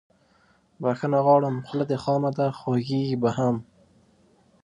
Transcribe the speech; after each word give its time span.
بخښنه 0.81 1.19
غواړم 1.25 1.55
خوله 1.67 1.85
دې 1.89 1.97
خامه 2.03 2.31
ده 2.37 2.45
خوږیږي 2.59 3.17
به 3.21 3.29
هم 3.37 3.55